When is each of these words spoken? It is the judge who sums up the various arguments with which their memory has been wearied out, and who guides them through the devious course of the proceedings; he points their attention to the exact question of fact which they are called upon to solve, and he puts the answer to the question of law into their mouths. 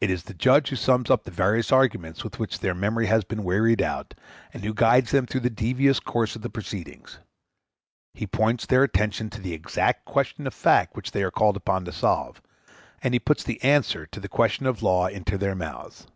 It 0.00 0.08
is 0.10 0.22
the 0.22 0.32
judge 0.32 0.70
who 0.70 0.76
sums 0.76 1.10
up 1.10 1.24
the 1.24 1.30
various 1.30 1.70
arguments 1.70 2.24
with 2.24 2.38
which 2.38 2.60
their 2.60 2.72
memory 2.74 3.08
has 3.08 3.24
been 3.24 3.44
wearied 3.44 3.82
out, 3.82 4.14
and 4.54 4.64
who 4.64 4.72
guides 4.72 5.10
them 5.10 5.26
through 5.26 5.42
the 5.42 5.50
devious 5.50 6.00
course 6.00 6.34
of 6.34 6.40
the 6.40 6.48
proceedings; 6.48 7.18
he 8.14 8.26
points 8.26 8.64
their 8.64 8.82
attention 8.84 9.28
to 9.28 9.42
the 9.42 9.52
exact 9.52 10.06
question 10.06 10.46
of 10.46 10.54
fact 10.54 10.96
which 10.96 11.10
they 11.10 11.22
are 11.22 11.30
called 11.30 11.58
upon 11.58 11.84
to 11.84 11.92
solve, 11.92 12.40
and 13.02 13.12
he 13.12 13.20
puts 13.20 13.44
the 13.44 13.62
answer 13.62 14.06
to 14.06 14.18
the 14.18 14.30
question 14.30 14.64
of 14.64 14.82
law 14.82 15.08
into 15.08 15.36
their 15.36 15.54
mouths. 15.54 16.06